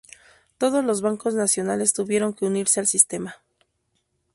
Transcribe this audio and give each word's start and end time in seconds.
Todos 0.57 0.83
los 0.83 1.01
bancos 1.03 1.35
nacionales 1.35 1.93
tuvieron 1.93 2.33
que 2.33 2.45
unirse 2.45 2.79
al 2.79 2.87
sistema. 2.87 3.35